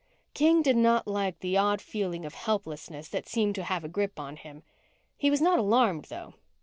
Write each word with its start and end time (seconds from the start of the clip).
King 0.33 0.63
did 0.63 0.77
not 0.77 1.05
like 1.07 1.41
the 1.41 1.57
odd 1.57 1.79
feeling 1.79 2.25
of 2.25 2.33
helplessness 2.33 3.07
that 3.09 3.29
seemed 3.29 3.53
to 3.53 3.63
have 3.63 3.83
a 3.83 3.87
grip 3.87 4.19
on 4.19 4.35
him. 4.35 4.63
He 5.15 5.29
was 5.29 5.41
not 5.41 5.59
alarmed, 5.59 6.05
though. 6.05 6.33